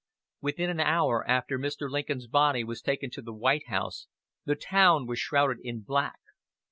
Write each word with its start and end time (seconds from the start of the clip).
Within 0.41 0.71
an 0.71 0.79
hour 0.79 1.23
after 1.29 1.59
Mr. 1.59 1.87
Lincoln's 1.87 2.25
body 2.25 2.63
was 2.63 2.81
taken 2.81 3.11
to 3.11 3.21
the 3.21 3.35
White 3.35 3.67
House 3.67 4.07
the 4.45 4.55
town 4.55 5.05
was 5.05 5.19
shrouded 5.19 5.59
in 5.63 5.81
black. 5.81 6.17